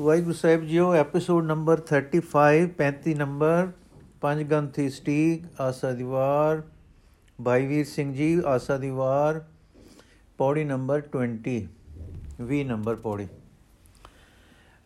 ਵਾਹਿਗੁਰੂ 0.00 0.32
ਸਾਹਿਬ 0.32 0.64
ਜੀਓ 0.64 0.92
episode 0.94 1.44
number 1.44 1.80
35 1.90 2.64
35 2.80 3.12
number 3.16 3.68
ਪੰਜ 4.20 4.42
ਗੰਥੀ 4.42 4.88
ਸਟੀਕ, 4.88 5.44
ਆਸਾ 5.60 5.92
ਦੀਵਾਰ 5.92 6.62
ਭਾਈ 7.44 7.66
ਵੀਰ 7.66 7.84
ਸਿੰਘ 7.84 8.12
ਜੀ, 8.14 8.42
ਆਸਾ 8.46 8.76
ਦੀਵਾਰ 8.76 9.40
ਪੌੜੀ 10.38 10.64
ਨੰਬਰ 10.64 11.02
20 11.12 11.56
20 12.42 12.62
ਨੰਬਰ 12.64 12.94
ਪੌੜੀ। 12.94 13.26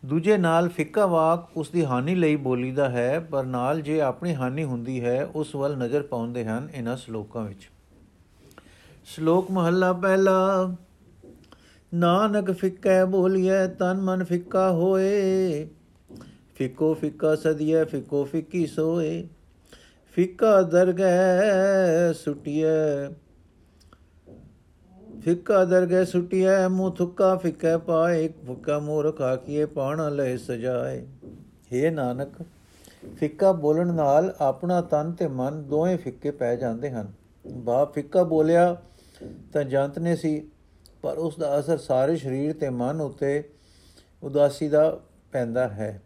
ਦੂਜੇ 0.03 0.37
ਨਾਲ 0.37 0.69
ਫਿੱਕਾ 0.69 1.05
ਵਾਕ 1.05 1.57
ਉਸ 1.57 1.69
ਦੀ 1.69 1.85
ਹਾਨੀ 1.85 2.15
ਲਈ 2.15 2.35
ਬੋਲੀਦਾ 2.35 2.89
ਹੈ, 2.89 3.19
ਪਰ 3.19 3.43
ਨਾਲ 3.43 3.81
ਜੇ 3.81 4.01
ਆਪਣੀ 4.01 4.35
ਹਾਨੀ 4.35 4.63
ਹੁੰਦੀ 4.63 5.01
ਹੈ, 5.01 5.25
ਉਸ 5.35 5.55
ਵੱਲ 5.55 5.77
ਨਜ਼ਰ 5.77 6.03
ਪਾਉਂਦੇ 6.03 6.45
ਹਨ 6.45 6.69
ਇਹਨਾਂ 6.73 6.97
ਸ਼ਲੋਕਾਂ 6.97 7.43
ਵਿੱਚ। 7.43 7.69
ਸ਼ਲੋਕ 9.05 9.51
ਮਹੱਲਾ 9.51 9.93
ਪਹਿਲਾ 9.93 10.75
ਨਾਨਕ 11.93 12.51
ਫਿੱਕੈ 12.51 13.05
ਬੋਲੀਐ, 13.05 13.67
ਤਨ 13.67 14.01
ਮਨ 14.01 14.23
ਫਿੱਕਾ 14.23 14.71
ਹੋਏ। 14.71 15.67
ਫਿੱਕੋ 16.55 16.93
ਫਿੱਕਾ 16.93 17.35
ਸਦੀਐ, 17.35 17.83
ਫਿੱਕੋ 17.83 18.23
ਫਿੱਕੀ 18.23 18.65
ਸੋਏ। 18.67 19.27
ਫਿੱਕਾ 20.13 20.61
ਦਰਗਹਿ 20.61 22.13
ਸੁਟਿਐ, 22.13 23.07
ਫਿੱਕਾ 25.21 25.65
ਦਰਗਹਿ 25.65 26.05
ਸੁਟਿਐ, 26.05 26.67
ਮੂੰਹ 26.67 26.91
ਥੁੱਕਾ 26.91 27.35
ਫਿੱਕੈ 27.35 27.77
ਪਾਏ। 27.77 28.27
ਫੁੱਕਾ 28.47 28.79
ਮੂਰਖ 28.79 29.21
ਆਖੀਏ 29.21 29.65
ਪਾਣਾ 29.65 30.09
ਲੈ 30.09 30.37
ਸਜਾਏ। 30.37 31.05
हे 31.73 31.93
ਨਾਨਕ, 31.93 32.41
ਫਿੱਕਾ 33.15 33.51
ਬੋਲਣ 33.51 33.93
ਨਾਲ 33.93 34.35
ਆਪਣਾ 34.39 34.81
ਤਨ 34.81 35.11
ਤੇ 35.11 35.27
ਮਨ 35.27 35.63
ਦੋਵੇਂ 35.63 35.97
ਫਿੱਕੇ 35.97 36.31
ਪੈ 36.31 36.55
ਜਾਂਦੇ 36.55 36.91
ਹਨ। 36.91 37.11
ਬਾਪ 37.45 37.93
ਫਿੱਕਾ 37.93 38.23
ਬੋਲਿਆ 38.23 38.75
ਤਾਂ 39.53 39.63
ਜੰਤ 39.63 39.99
ਨੇ 39.99 40.15
ਸੀ 40.15 40.49
ਪਰ 41.01 41.17
ਉਸ 41.17 41.37
ਦਾ 41.37 41.59
ਅਸਰ 41.59 41.77
ਸਾਰੇ 41.77 42.15
ਸਰੀਰ 42.15 42.53
ਤੇ 42.53 42.69
ਮਨ 42.69 43.01
ਉਤੇ 43.01 43.43
ਉਦਾਸੀ 44.23 44.67
ਦਾ 44.67 44.99
ਪੈਂਦਾ 45.31 45.67
ਹੈ। 45.67 46.01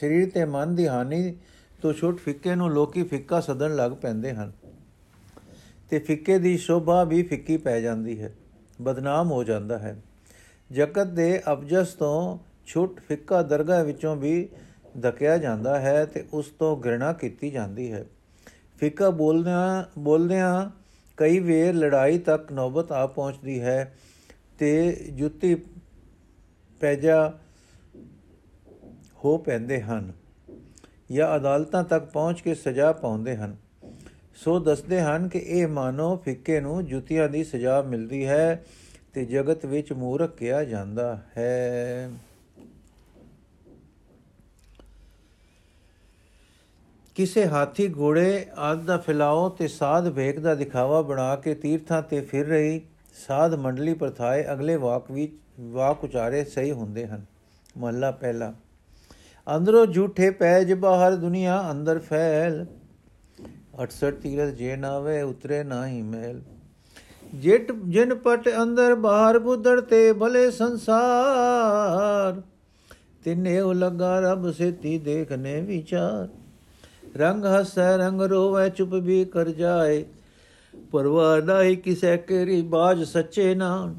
ਸਰੀਰ 0.00 0.30
ਤੇ 0.30 0.44
ਮਨ 0.44 0.74
ਦੀ 0.74 0.86
ਹਾਨੀ 0.88 1.36
ਤੋਂ 1.82 1.92
ਛੁੱਟ 1.92 2.18
ਫਿੱਕੇ 2.18 2.54
ਨੂੰ 2.54 2.70
ਲੋਕੀ 2.70 3.02
ਫਿੱਕਾ 3.02 3.40
ਸਦਨ 3.40 3.76
ਲੱਗ 3.76 3.92
ਪੈਂਦੇ 3.92 4.32
ਹਨ 4.32 4.52
ਤੇ 5.90 5.98
ਫਿੱਕੇ 5.98 6.38
ਦੀ 6.38 6.56
ਸ਼ੋਭਾ 6.56 7.04
ਵੀ 7.04 7.22
ਫਿੱਕੀ 7.22 7.56
ਪੈ 7.56 7.80
ਜਾਂਦੀ 7.80 8.20
ਹੈ, 8.22 8.32
ਬਦਨਾਮ 8.82 9.30
ਹੋ 9.30 9.44
ਜਾਂਦਾ 9.44 9.78
ਹੈ। 9.78 9.96
ਜਗਤ 10.70 11.06
ਦੇ 11.06 11.42
ਅਬਜਸ 11.52 11.94
ਤੋਂ 11.94 12.38
ਛੁੱਟ 12.66 13.00
ਫਿੱਕਾ 13.00 13.42
ਦਰਗਾਹ 13.42 13.84
ਵਿੱਚੋਂ 13.84 14.16
ਵੀ 14.16 14.48
ਧਕਿਆ 15.00 15.38
ਜਾਂਦਾ 15.38 15.80
ਹੈ 15.80 16.04
ਤੇ 16.04 16.24
ਉਸ 16.32 16.46
ਤੋਂ 16.58 16.76
ਘ੍ਰਿਣਾ 16.76 17.12
ਕੀਤੀ 17.12 17.50
ਜਾਂਦੀ 17.50 17.92
ਹੈ। 17.92 18.04
ਫਿੱਕਾ 18.78 19.10
ਬੋਲਦਿਆਂ 19.10 19.84
ਬੋਲਦਿਆਂ 19.98 20.70
ਕਈ 21.16 21.38
ਵੇਰ 21.38 21.74
ਲੜਾਈ 21.74 22.18
ਤੱਕ 22.18 22.52
ਨੌਬਤ 22.52 22.92
ਆ 22.92 23.06
ਪਹੁੰਚਦੀ 23.06 23.60
ਹੈ 23.60 23.94
ਤੇ 24.58 24.92
ਜੁੱਤੀ 25.12 25.54
ਪੈਜਾ 26.80 27.38
ਹੋ 29.24 29.38
ਪੈਂਦੇ 29.38 29.82
ਹਨ 29.82 30.12
ਜਾਂ 31.12 31.36
ਅਦਾਲਤਾਂ 31.36 31.84
ਤੱਕ 31.84 32.04
ਪਹੁੰਚ 32.04 32.40
ਕੇ 32.40 32.54
ਸਜ਼ਾ 32.54 32.92
ਪਾਉਂਦੇ 32.92 33.36
ਹਨ। 33.36 33.56
ਸੋ 34.34 34.58
ਦੱਸਦੇ 34.60 35.00
ਹਨ 35.00 35.28
ਕਿ 35.28 35.38
ਇਹ 35.38 35.66
ਮਾਨੋ 35.66 36.16
ਫਿੱਕੇ 36.16 36.60
ਨੂੰ 36.60 36.84
ਜੁੱਤੀਆਂ 36.86 37.28
ਦੀ 37.28 37.44
ਸਜ਼ਾ 37.44 37.82
ਮਿਲਦੀ 37.82 38.26
ਹੈ 38.26 38.64
ਤੇ 39.12 39.24
ਜਗਤ 39.24 39.66
ਵਿੱਚ 39.66 39.92
ਮੂਰਖ 39.92 40.36
ਕਿਹਾ 40.36 40.64
ਜਾਂਦਾ 40.64 41.22
ਹੈ। 41.36 42.10
ਕਿਸੇ 47.14 47.46
ਹਾਥੀ 47.46 47.94
ਘੋੜੇ 47.94 48.46
ਆਦ 48.56 48.84
ਦਾ 48.84 48.98
ਫਿਲਾਓ 48.98 49.48
ਤੇ 49.48 49.68
ਸਾਧ 49.68 50.08
ਵੇਖ 50.08 50.38
ਦਾ 50.38 50.54
ਦਿਖਾਵਾ 50.54 51.02
ਬਣਾ 51.02 51.36
ਕੇ 51.36 51.54
ਤੀਰਥਾਂ 51.54 52.02
ਤੇ 52.02 52.20
ਫਿਰ 52.20 52.46
ਰਹੀ 52.46 52.80
ਸਾਧ 53.12 53.54
ਮੰਡਲੀ 53.54 53.94
ਪ੍ਰਥਾਏ 53.94 54.44
ਅਗਲੇ 54.52 54.76
ਵਾਕ 54.76 55.10
ਵਿੱਚ 55.10 55.32
ਵਾਕ 55.60 56.04
ਉਚਾਰੇ 56.04 56.44
ਸਹੀ 56.44 56.72
ਹੁੰਦੇ 56.72 57.06
ਹਨ। 57.06 57.24
ਮਹੱਲਾ 57.78 58.10
ਪਹਿਲਾ। 58.10 58.54
ਅੰਦਰੋਂ 59.56 59.86
ਝੂਠੇ 59.86 60.30
ਪੈਜ 60.30 60.72
ਬਾਹਰ 60.72 61.14
ਦੁਨੀਆ 61.14 61.68
ਅੰਦਰ 61.70 61.98
ਫੈਲ। 61.98 62.66
68 63.82 64.10
ਤੀਰਥ 64.10 64.54
ਜੇ 64.54 64.76
ਨਾਵੇ 64.76 65.22
ਉਤਰੇ 65.22 65.64
ਨਾਹੀ 65.64 66.02
ਮਹਿਲ। 66.02 66.42
ਜਿਟ 67.34 67.72
ਜਿਨ 67.72 68.14
ਪਟ 68.14 68.48
ਅੰਦਰ 68.62 68.94
ਬਾਹਰ 68.94 69.38
ਗੁੱਦੜ 69.38 69.80
ਤੇ 69.80 70.12
ਭਲੇ 70.12 70.50
ਸੰਸਾਰ। 70.50 72.42
ਤਿਨੇ 73.24 73.60
ਉਹ 73.60 73.74
ਲਗਾ 73.74 74.20
ਰਬ 74.20 74.50
ਸੇਤੀ 74.50 74.98
ਦੇਖਨੇ 74.98 75.60
ਵਿਚਾਰ। 75.60 76.28
ਰੰਗ 77.18 77.44
ਹਸੈ 77.44 77.96
ਰੰਗ 77.96 78.20
ਰੋਵੇ 78.20 78.70
ਚੁਪ 78.70 78.94
ਵੀ 78.94 79.24
ਕਰ 79.24 79.48
ਜਾਏ। 79.48 80.04
ਪਰਵਾਹ 80.92 81.40
ਨਾਹੀ 81.42 81.76
ਕਿਸੈ 81.76 82.16
ਕੇਰੀ 82.16 82.62
ਬਾਜ 82.62 83.02
ਸੱਚੇ 83.02 83.54
ਨਾ। 83.54 83.94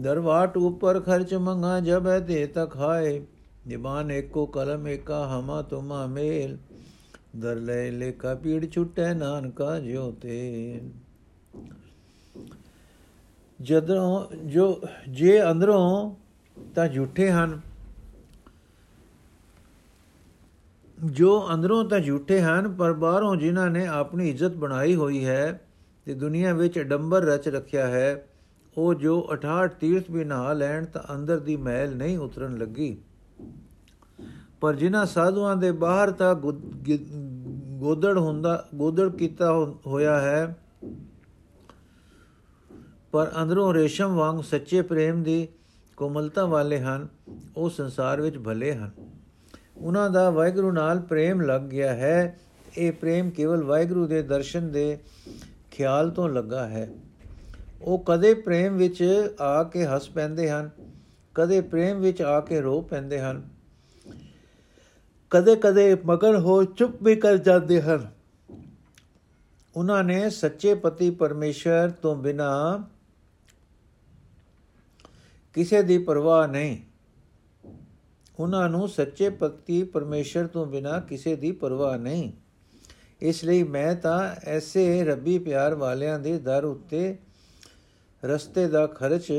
ਦਰਵਾਟ 0.00 0.56
ਉਪਰ 0.56 1.00
ਖਰਚ 1.00 1.34
ਮੰਗਾ 1.34 1.80
ਜਬ 1.80 2.18
ਦੇ 2.18 2.46
ਤਕ 2.46 2.76
ਹਾਏ। 2.76 3.26
ਨਿਬਾਨ 3.66 4.10
ਏਕੋ 4.10 4.46
ਕਲਮ 4.46 4.88
ਏਕਾ 4.88 5.26
ਹਮਾ 5.26 5.62
ਤੁਮਾ 5.62 6.06
ਮੇਲ। 6.06 6.56
ਦਰ 7.36 7.56
ਲੈ 7.56 7.90
ਲੇਖਾ 7.90 8.34
ਪੀੜ 8.34 8.70
ਛੁਟੈ 8.72 9.14
ਨਾਨਕਾ 9.14 9.78
ਜਿਉ 9.78 10.10
ਤੇ 10.12 10.80
ਜਦੋਂ 13.62 14.26
ਜੋ 14.44 14.80
ਜੇ 15.08 15.50
ਅੰਦਰੋਂ 15.50 16.14
ਤਾਂ 16.74 16.88
ਝੂਠੇ 16.88 17.30
ਹਨ। 17.30 17.60
ਜੋ 21.04 21.48
ਅੰਦਰੋਂ 21.54 21.84
ਤਾਂ 21.84 22.00
ਝੂਠੇ 22.00 22.40
ਹਨ, 22.40 22.72
ਪਰ 22.72 22.92
ਬਾਹਰੋਂ 22.92 23.36
ਜਿਨ੍ਹਾਂ 23.36 23.70
ਨੇ 23.70 23.86
ਆਪਣੀ 23.86 24.30
ਇੱਜ਼ਤ 24.30 24.52
ਬਣਾਈ 24.56 24.94
ਹੋਈ 24.94 25.24
ਹੈ 25.24 25.60
ਤੇ 26.06 26.14
ਦੁਨੀਆ 26.14 26.52
ਵਿੱਚ 26.54 26.78
ਡੰਬਰ 26.78 27.22
ਰਚ 27.22 27.48
ਰੱਖਿਆ 27.48 27.86
ਹੈ, 27.86 28.26
ਉਹ 28.76 28.94
ਜੋ 28.94 29.16
68 29.32 29.74
ਤੀਰਥ 29.80 30.10
ਵੀ 30.10 30.24
ਨਹਾ 30.24 30.52
ਲੈਣ 30.52 30.84
ਤਾਂ 30.84 31.02
ਅੰਦਰ 31.14 31.38
ਦੀ 31.38 31.56
ਮੈਲ 31.58 31.96
ਨਹੀਂ 31.96 32.18
ਉਤਰਨ 32.18 32.56
ਲੱਗੀ। 32.58 32.96
ਪਰ 34.60 34.74
ਜਿਨ੍ਹਾਂ 34.74 35.04
ਸਾਧੂਆਂ 35.06 35.56
ਦੇ 35.56 35.70
ਬਾਹਰ 35.72 36.10
ਤਾਂ 36.10 36.34
ਗੋਦੜ 36.34 38.16
ਹੁੰਦਾ, 38.18 38.64
ਗੋਦੜ 38.74 39.08
ਕੀਤਾ 39.10 39.52
ਹੋਇਆ 39.86 40.20
ਹੈ, 40.20 40.56
ਪਰ 43.12 43.32
ਅੰਦਰੋਂ 43.42 43.72
ਰੇਸ਼ਮ 43.74 44.14
ਵਾਂਗ 44.14 44.42
ਸੱਚੇ 44.42 44.82
ਪ੍ਰੇਮ 44.82 45.22
ਦੀ 45.22 45.48
ਕੋਮਲਤਾ 45.96 46.44
ਵਾਲੇ 46.46 46.80
ਹਨ, 46.80 47.06
ਉਹ 47.56 47.70
ਸੰਸਾਰ 47.70 48.20
ਵਿੱਚ 48.20 48.38
ਭਲੇ 48.38 48.72
ਹਨ। 48.74 48.90
ਉਹਨਾਂ 49.76 50.08
ਦਾ 50.10 50.30
ਵਾਹਿਗੁਰੂ 50.30 50.70
ਨਾਲ 50.72 51.00
ਪ੍ਰੇਮ 51.00 51.40
ਲੱਗ 51.40 51.62
ਗਿਆ 51.62 51.92
ਹੈ, 51.94 52.38
ਇਹ 52.78 52.92
ਪ੍ਰੇਮ 52.92 53.30
ਕੇਵਲ 53.30 53.62
ਵਾਹਿਗੁਰੂ 53.64 54.06
ਦੇ 54.06 54.22
ਦਰਸ਼ਨ 54.22 54.70
ਦੇ 54.72 54.98
ਖਿਆਲ 55.72 56.10
ਤੋਂ 56.10 56.28
ਲੱਗਾ 56.28 56.66
ਹੈ। 56.66 56.88
ਉਹ 57.82 57.98
ਕਦੇ 57.98 58.34
ਪ੍ਰੇਮ 58.34 58.76
ਵਿੱਚ 58.76 59.04
ਆ 59.40 59.62
ਕੇ 59.62 59.86
ਹੱਸ 59.86 60.08
ਪੈਂਦੇ 60.08 60.50
ਹਨ, 60.50 60.70
ਕਦੇ 61.34 61.60
ਪ੍ਰੇਮ 61.60 62.00
ਵਿੱਚ 62.00 62.22
ਆ 62.22 62.40
ਕੇ 62.40 62.60
ਰੋ 62.60 62.80
ਪੈਂਦੇ 62.80 63.20
ਹਨ 63.20 63.48
ਕਦੇ-ਕਦੇ 65.30 65.96
ਮਗਨ 66.06 66.36
ਹੋ 66.36 66.64
ਚੁੱਪ 66.64 67.02
ਵੀ 67.02 67.16
ਕਰ 67.16 67.36
ਜਾਂਦੇ 67.36 67.82
ਹਨ। 67.82 68.10
ਉਹਨਾਂ 69.76 70.04
ਨੇ 70.04 70.30
ਸੱਚੇ 70.30 70.74
ਪਤੀ 70.74 71.10
ਪਰਮੇਸ਼ਰ 71.10 71.90
ਤੋਂ 71.90 72.16
ਬਿਨਾ 72.16 72.84
ਕਿਸੇ 75.52 75.82
ਦੀ 75.82 75.98
ਪਰਵਾਹ 75.98 76.48
ਨਹੀਂ। 76.48 76.78
ਉਹਨਾਂ 78.38 78.68
ਨੂੰ 78.68 78.88
ਸੱਚੇ 78.88 79.30
ਪਤੀ 79.30 79.82
ਪਰਮੇਸ਼ਰ 79.82 80.46
ਤੋਂ 80.46 80.66
ਬਿਨਾ 80.66 81.00
ਕਿਸੇ 81.00 81.36
ਦੀ 81.36 81.52
ਪਰਵਾਹ 81.52 81.98
ਨਹੀਂ। 81.98 82.32
ਇਸ 83.22 83.44
ਲਈ 83.44 83.62
ਮੈਂ 83.62 83.94
ਤਾਂ 83.94 84.34
ਐਸੇ 84.44 85.04
ਰੱਬੀ 85.04 85.38
ਪਿਆਰ 85.38 85.74
ਵਾਲਿਆਂ 85.74 86.18
ਦੇ 86.18 86.38
ਦਰ 86.38 86.64
ਉੱਤੇ 86.64 87.18
ਰਸਤੇ 88.24 88.68
ਦਾ 88.68 88.86
ਖਰਚ 88.86 89.32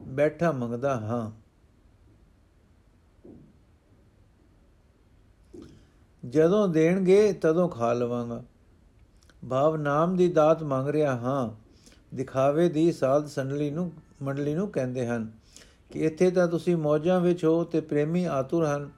ਬੈਠਾ 0.00 0.52
ਮੰਗਦਾ 0.52 0.94
ਹਾਂ। 0.94 1.30
ਜਦੋਂ 6.28 6.68
ਦੇਣਗੇ 6.68 7.32
ਤਦੋਂ 7.32 7.68
ਖਾ 7.68 7.92
ਲਵਾਂਗਾ। 7.92 8.42
ਭਾਵ 9.50 9.76
ਨਾਮ 9.76 10.16
ਦੀ 10.16 10.28
ਦਾਤ 10.28 10.62
ਮੰਗ 10.62 10.88
ਰਿਹਾ 10.88 11.16
ਹਾਂ। 11.16 11.50
ਦਿਖਾਵੇ 12.16 12.68
ਦੀ 12.68 12.92
ਸਾਧ 12.92 13.26
ਸੰਡਲੀ 13.26 13.70
ਨੂੰ, 13.70 13.92
ਮੰਡਲੀ 14.22 14.54
ਨੂੰ 14.54 14.68
ਕਹਿੰਦੇ 14.68 15.06
ਹਨ 15.06 15.30
ਕਿ 15.90 15.98
ਇੱਥੇ 15.98 16.30
ਤਾਂ 16.30 16.48
ਤੁਸੀਂ 16.48 16.76
ਮੌਜਾਂ 16.76 17.20
ਵਿੱਚ 17.20 17.44
ਹੋ 17.44 17.64
ਤੇ 17.64 17.80
ਪ੍ਰੇਮੀ 17.80 18.24
ਆਤੁਰ 18.24 18.66
ਹਨ, 18.66 18.90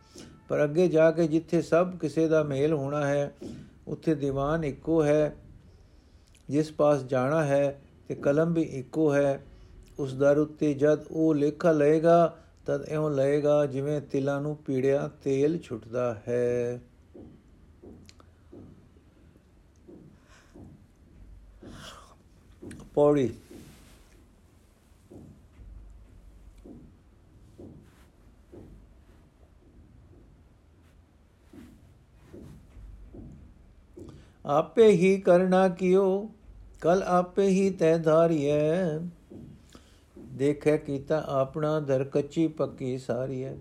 ਪਰ 0.48 0.64
ਅੱਗੇ 0.64 0.88
ਜਾ 0.88 1.10
ਕੇ 1.10 1.28
ਜਿੱਥੇ 1.28 1.62
ਸਭ 1.62 1.96
ਕਿਸੇ 1.96 2.28
ਦਾ 2.28 2.42
ਮੇਲ 2.42 2.72
ਹੋਣਾ 2.72 3.06
ਹੈ 3.06 3.34
ਉੱਥੇ 3.86 4.14
ਦੀਵਾਨ 4.14 4.64
ਇੱਕੋ 4.64 5.02
ਹੈ, 5.04 5.36
ਜਿਸ 6.50 6.72
ਪਾਸ 6.72 7.02
ਜਾਣਾ 7.02 7.44
ਹੈ 7.44 7.80
ਤੇ 8.08 8.14
ਕਲਮ 8.14 8.52
ਵੀ 8.52 8.62
ਇੱਕੋ 8.62 9.14
ਹੈ। 9.14 9.42
ਉਸ 9.98 10.14
ਦਰ 10.14 10.38
ਉੱਤੇ 10.38 10.74
ਜਦ 10.74 11.04
ਉਹ 11.10 11.34
ਲੇਖਾ 11.34 11.72
ਲਏਗਾ, 11.72 12.38
ਤਦ 12.66 12.82
ਐਉਂ 12.82 13.10
ਲਏਗਾ 13.10 13.66
ਜਿਵੇਂ 13.66 14.00
ਤਿਲਾਂ 14.00 14.40
ਨੂੰ 14.40 14.56
ਪੀੜਿਆ 14.56 15.08
ਤੇਲ 15.22 15.58
ਛੁੱਟਦਾ 15.58 16.14
ਹੈ। 16.28 16.80
ਪੌੜੀ 22.94 23.34
ਆਪੇ 34.52 34.86
ਹੀ 34.88 35.20
ਕਰਨਾ 35.20 35.68
ਕਿਓ, 35.68 36.30
ਕਲ 36.80 37.02
ਆਪੇ 37.02 37.46
ਹੀ 37.46 37.70
ਤੈ 37.70 37.98
ਧਾਰੀਐ। 37.98 38.98
ਦੇਖੈ 40.18 40.76
ਕੀਤਾ 40.76 41.24
ਆਪਣਾ 41.28 41.80
ਦਰ, 41.80 42.04
ਕੱਚੀ 42.04 42.46
ਪੱਕੀ 42.48 42.98
ਸਾਰੀ 42.98 43.44
ਹੈ 43.44 43.56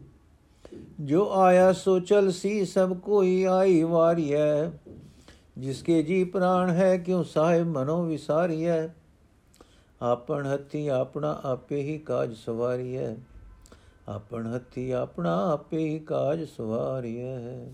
ਜੋ 1.00 1.32
ਆਇਆ 1.34 1.74
ਸੋ 1.74 2.00
ਚਲ 2.00 2.32
ਸੀ, 2.32 2.66
ਸਭ 2.66 2.98
ਕੋਈ 2.98 3.44
ਆਈ 3.44 3.84
ਵਾਰੀਐ। 3.84 4.70
ਜਿਸਕੇ 5.58 6.04
ਜੀ 6.04 6.24
ਪ੍ਰਾਣ 6.24 6.70
ਹੈ, 6.70 6.98
ਕਿਉ 6.98 7.24
ਸਾਹਿਬ 7.24 7.68
ਮਨੋ 7.68 8.04
ਵਿਸਾਰੀਐ। 8.04 8.88
ਆਪਣ 10.02 10.54
ਹੱਥੀ 10.54 10.88
ਆਪਣਾ 10.88 11.40
ਆਪੇ 11.44 11.82
ਹੀ 11.82 11.98
ਕਾਜ 11.98 12.36
ਸਵਾਰੀਐ। 12.36 13.14
ਆਪਣ 14.10 14.56
ਹੱਥੀ 14.56 14.92
ਆਪਣਾ 14.92 15.52
ਆਪੇ 15.52 15.78
ਹੀ 15.78 16.00
ਕਾਜ 16.00 16.44
ਸਵਾਰੀਐ। 16.58 17.66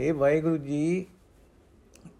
हे 0.00 0.12
ਵਾਹਿਗੁਰੂ 0.14 0.56
ਜੀ, 0.56 1.06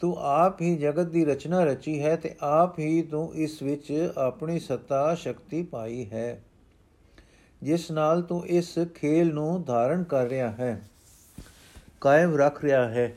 ਤੂੰ 0.01 0.17
ਆਪ 0.19 0.61
ਹੀ 0.63 0.77
ਜਗਤ 0.77 1.07
ਦੀ 1.07 1.25
ਰਚਨਾ 1.25 1.63
ਰਚੀ 1.65 2.01
ਹੈ 2.03 2.15
ਤੇ 2.17 2.35
ਆਪ 2.41 2.79
ਹੀ 2.79 3.03
ਤੂੰ 3.03 3.35
ਇਸ 3.35 3.63
ਵਿੱਚ 3.63 4.13
ਆਪਣੀ 4.19 4.59
ਸੱਤਾ 4.59 5.15
ਸ਼ਕਤੀ 5.15 5.63
ਪਾਈ 5.63 6.05
ਹੈ, 6.13 6.43
ਜਿਸ 7.63 7.91
ਨਾਲ 7.91 8.23
ਤੂੰ 8.23 8.47
ਇਸ 8.47 8.75
ਖੇਲ 8.95 9.33
ਨੂੰ 9.35 9.63
ਧਾਰਨ 9.65 10.03
ਕਰ 10.05 10.27
ਰਿਹਾ 10.27 10.51
ਹੈ, 10.51 10.81
ਕਾਇਮ 12.01 12.37
ਰੱਖ 12.37 12.65
ਰਿਹਾ 12.65 12.89
ਹੈ। 12.89 13.13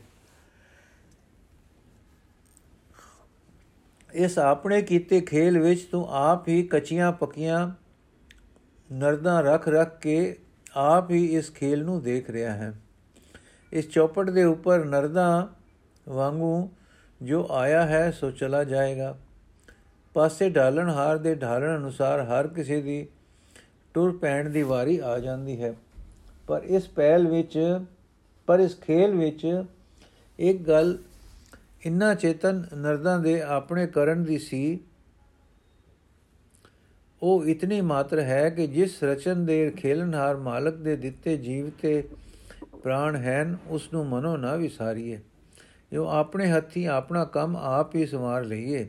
ਇਸ 4.14 4.38
ਆਪਣੇ 4.38 4.80
ਕੀਤੇ 4.82 5.20
ਖੇਲ 5.20 5.58
ਵਿੱਚ 5.58 5.82
ਤੂੰ 5.82 6.06
ਆਪ 6.08 6.48
ਹੀ 6.48 6.62
ਕਚੀਆਂ 6.62 7.12
ਪੱਕੀਆਂ 7.12 7.68
ਨਰਦਾਂ 8.90 9.42
ਰੱਖ 9.42 9.68
ਰੱਖ 9.68 9.98
ਕੇ 10.00 10.36
ਆਪ 10.76 11.10
ਹੀ 11.10 11.24
ਇਸ 11.36 11.52
ਖੇਲ 11.54 11.84
ਨੂੰ 11.84 12.02
ਦੇਖ 12.02 12.30
ਰਿਹਾ 12.30 12.52
ਹੈ। 12.52 12.72
ਇਸ 13.74 13.88
ਚੌਪੜ 13.90 14.30
ਦੇ 14.30 14.44
ਉੱਪਰ 14.44 14.84
ਨਰਦਾਂ 14.84 15.46
ਵਾਂਗੂ 16.10 16.70
ਜੋ 17.22 17.46
ਆਇਆ 17.50 17.86
ਹੈ 17.86 18.10
ਸੋ 18.10 18.30
ਚਲਾ 18.30 18.64
ਜਾਏਗਾ। 18.64 19.18
ਪਾਸੇ 20.14 20.50
ਢਾਲਣ 20.50 20.90
ਹਾਰ 20.90 21.18
ਦੇ 21.18 21.34
ਢਾਲਣ 21.34 21.76
ਅਨੁਸਾਰ 21.76 22.20
ਹਰ 22.20 22.46
ਕਿਸੇ 22.46 22.80
ਦੀ 22.80 23.06
ਟੁਰ 23.94 24.16
ਪੈਣ 24.16 24.50
ਦੀ 24.50 24.62
ਵਾਰੀ 24.62 25.00
ਆ 25.04 25.18
ਜਾਂਦੀ 25.18 25.62
ਹੈ। 25.62 25.74
ਪਰ 26.46 26.62
ਇਸ 26.62 26.88
ਪਹਿਲ 26.88 27.26
ਵਿੱਚ, 27.26 27.80
ਪਰ 28.46 28.60
ਇਸ 28.60 28.80
ਖੇਲ 28.80 29.10
ਵਿੱਚ 29.10 29.64
ਇੱਕ 30.38 30.62
ਗੱਲ 30.62 30.98
ਇੰਨਾ 31.86 32.14
ਚੇਤਨ 32.14 32.64
ਨਰਦਾਂ 32.76 33.18
ਦੇ 33.18 33.42
ਆਪਣੇ 33.42 33.86
ਕਰਨ 33.86 34.24
ਦੀ 34.24 34.38
ਸੀ, 34.38 34.80
ਉਹ 37.22 37.44
ਇਤਨੀ 37.44 37.80
ਮਾਤਰ 37.80 38.20
ਹੈ 38.20 38.50
ਕਿ 38.50 38.66
ਜਿਸ 38.66 39.02
ਰਚਨ 39.02 39.46
ਦੇ 39.46 39.70
ਖੇਲਨਹਾਰ 39.70 40.36
ਮਾਲਕ 40.36 40.74
ਦੇ 40.74 40.96
ਦਿੱਤੇ 40.96 41.36
ਜੀਵ 41.36 41.70
ਤੇ 41.82 42.08
ਪ੍ਰਾਣ 42.84 43.16
ਹਨ 43.16 43.56
ਉਸ 43.66 43.92
ਨੂੰ 43.92 44.06
ਮਨੋ 44.06 44.36
ਨਾ 44.36 44.56
ਵਿਸਾਰੀਏ। 44.56 45.20
ਜੋ 45.92 46.08
ਆਪਣੇ 46.08 46.50
ਹੱਥੀ 46.50 46.84
ਆਪਣਾ 46.84 47.24
ਕੰਮ 47.24 47.56
ਆਪ 47.56 47.94
ਹੀ 47.94 48.06
ਸਮਾਰ 48.06 48.44
ਲਈਏ। 48.44 48.88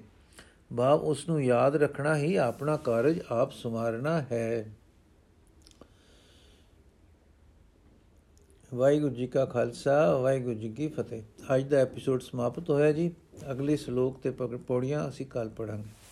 ਭਾਵ 0.77 0.99
ਉਸ 0.99 1.29
ਨੂੰ 1.29 1.43
ਯਾਦ 1.43 1.75
ਰੱਖਣਾ 1.75 2.17
ਹੀ 2.17 2.35
ਆਪਣਾ 2.35 2.77
ਕਾਰਜ 2.77 3.19
ਆਪ 3.29 3.51
ਸਮਾਰਨਾ 3.51 4.21
ਹੈ। 4.21 4.65
ਵਾਹਿਗੁਰੂ 8.73 9.15
ਜੀ 9.15 9.27
ਕਾ 9.27 9.45
ਖਾਲਸਾ, 9.45 10.17
ਵਾਹਿਗੁਰੂ 10.17 10.53
ਜੀ 10.53 10.69
ਕੀ 10.69 10.87
ਫਤਿਹ। 10.87 11.23
ਅੱਜ 11.55 11.63
ਦਾ 11.63 11.77
ਐਪੀਸੋਡ 11.77 12.21
ਸਮਾਪਤ 12.21 12.69
ਹੋਇਆ 12.69 12.91
ਜੀ। 12.91 13.11
ਅਗਲੇ 13.51 13.77
ਸ਼ਲੋਕ 13.77 14.19
ਤੇ 14.19 14.31
ਪੌੜੀਆਂ 14.57 15.09
ਅਸੀਂ 15.09 15.25
ਕੱਲ 15.25 15.49
ਪੜਾਂਗੇ 15.49 16.04